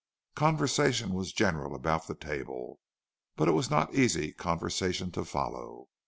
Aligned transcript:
Conversation 0.33 1.13
was 1.13 1.31
general 1.31 1.75
about 1.75 2.07
the 2.07 2.15
table, 2.15 2.79
but 3.35 3.47
it 3.47 3.51
was 3.51 3.69
not 3.69 3.93
easy 3.93 4.33
conversation 4.33 5.11
to 5.11 5.23
follow. 5.23 5.89